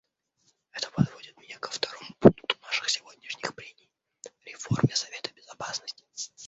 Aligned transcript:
Это 0.71 0.89
подводит 0.89 1.37
меня 1.39 1.59
ко 1.59 1.69
второму 1.69 2.15
пункту 2.19 2.55
наших 2.63 2.89
сегодняшних 2.89 3.53
прений— 3.53 3.87
реформе 4.45 4.95
Совета 4.95 5.31
Безопасности. 5.35 6.03